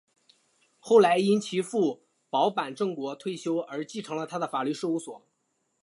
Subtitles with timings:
[0.79, 2.01] 后来因其父
[2.31, 5.23] 保坂正国退休而承继了他的法律事务所。